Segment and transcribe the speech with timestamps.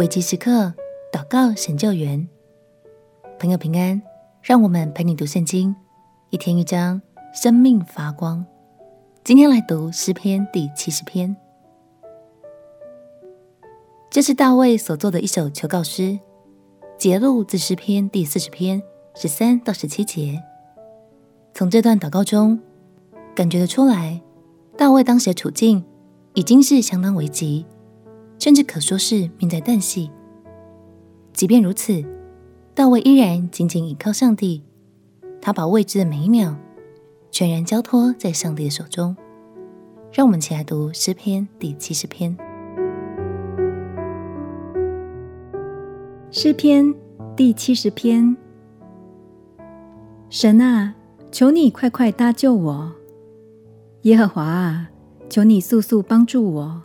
[0.00, 0.72] 危急时刻，
[1.12, 2.26] 祷告神救援。
[3.38, 4.00] 朋友平安，
[4.40, 5.76] 让我们陪你读圣经，
[6.30, 7.02] 一天一章，
[7.34, 8.42] 生命发光。
[9.22, 11.36] 今天来读诗篇第七十篇，
[14.08, 16.18] 这是大卫所作的一首求告诗，
[16.96, 18.82] 节录自诗篇第四十篇
[19.14, 20.42] 十三到十七节。
[21.52, 22.58] 从这段祷告中，
[23.34, 24.18] 感觉得出来，
[24.78, 25.84] 大卫当时的处境
[26.32, 27.66] 已经是相当危急。
[28.40, 30.10] 甚至可说是命在旦夕。
[31.32, 32.02] 即便如此，
[32.74, 34.64] 大卫依然紧紧倚靠上帝，
[35.40, 36.56] 他把未知的每一秒
[37.30, 39.14] 全然交托在上帝的手中。
[40.12, 42.36] 让我们一起来读诗篇第七十篇。
[46.30, 46.94] 诗篇
[47.36, 48.36] 第七十篇：
[50.30, 50.94] 神啊，
[51.30, 52.92] 求你快快搭救我！
[54.02, 54.90] 耶和华啊，
[55.28, 56.82] 求你速速帮助我！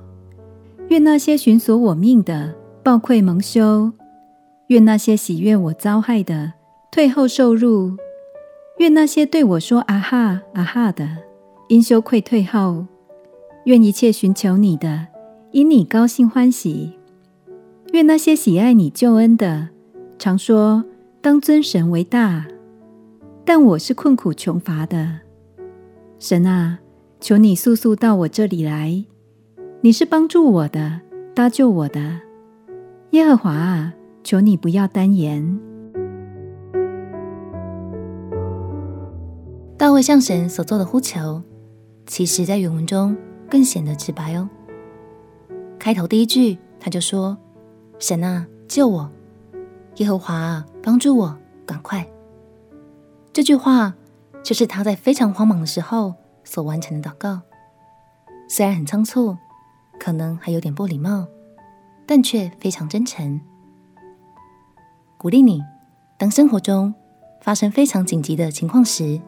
[0.89, 2.53] 愿那些寻索我命的
[2.83, 3.91] 暴愧蒙羞，
[4.67, 6.53] 愿那些喜悦我遭害的
[6.91, 7.91] 退后受辱，
[8.77, 11.07] 愿那些对我说“啊哈，啊哈”的
[11.69, 12.85] 因羞愧退后，
[13.65, 15.07] 愿一切寻求你的
[15.51, 16.93] 因你高兴欢喜，
[17.91, 19.69] 愿那些喜爱你救恩的
[20.19, 20.83] 常说
[21.19, 22.45] 当尊神为大。
[23.43, 25.19] 但我是困苦穷乏的，
[26.19, 26.79] 神啊，
[27.19, 29.03] 求你速速到我这里来。
[29.85, 30.99] 你是帮助我的，
[31.35, 32.19] 搭救我的，
[33.11, 35.59] 耶和华啊，求你不要单言。
[39.77, 41.39] 大卫向神所做的呼求，
[42.07, 43.15] 其实在原文中
[43.47, 44.49] 更显得直白哦。
[45.77, 47.37] 开头第一句他就说
[48.01, 49.07] ：“神啊，救我！
[49.97, 51.37] 耶和华啊，帮助我！
[51.63, 52.03] 赶快！”
[53.31, 53.93] 这句话
[54.41, 57.41] 就是他在非常慌忙的时候所完成的祷告，
[58.49, 59.37] 虽然很仓促。
[60.05, 61.25] 可能还有点不礼貌，
[62.05, 63.41] 但却非常真诚。
[65.17, 65.63] 鼓励你，
[66.19, 66.93] 当生活中
[67.41, 69.19] 发生非常紧急的情况时，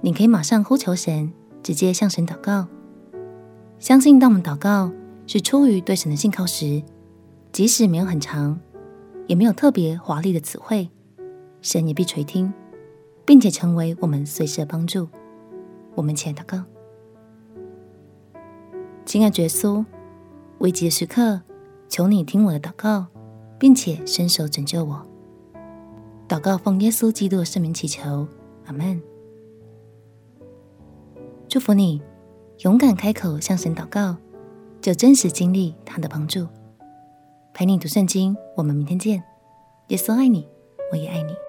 [0.00, 1.32] 你可以马上呼求神，
[1.62, 2.66] 直接向神祷告。
[3.78, 4.90] 相信当我们祷告
[5.24, 6.82] 是出于对神的信靠时，
[7.52, 8.58] 即使没有很长，
[9.28, 10.90] 也没有特别华丽的词汇，
[11.62, 12.52] 神也必垂听，
[13.24, 15.06] 并且成为我们随时的帮助。
[15.94, 16.64] 我们前祷告，
[19.06, 19.84] 亲爱的耶稣。
[20.64, 21.42] 危急的时刻，
[21.90, 23.04] 求你听我的祷告，
[23.58, 25.06] 并且伸手拯救我。
[26.26, 28.26] 祷告奉耶稣基督的圣名祈求，
[28.64, 28.98] 阿门。
[31.50, 32.00] 祝福你，
[32.60, 34.16] 勇敢开口向神祷告，
[34.80, 36.48] 就真实经历他的帮助。
[37.52, 39.22] 陪你读圣经，我们明天见。
[39.88, 40.48] 耶稣爱你，
[40.90, 41.43] 我也爱你。